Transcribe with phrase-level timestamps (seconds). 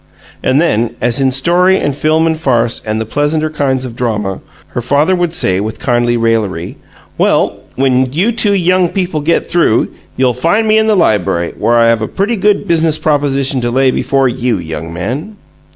[0.41, 4.41] And then, as in story and film and farce and the pleasanter kinds of drama,
[4.69, 6.77] her father would say, with kindly raillery,
[7.19, 11.75] "Well, when you two young people get through, you'll find me in the library, where
[11.77, 15.35] I have a pretty good BUSINESS proposition to lay before YOU, young man!"